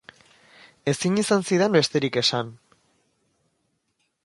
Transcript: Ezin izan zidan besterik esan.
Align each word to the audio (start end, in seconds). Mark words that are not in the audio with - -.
Ezin 0.93 1.19
izan 1.23 1.43
zidan 1.51 1.77
besterik 1.77 2.19
esan. 2.23 2.51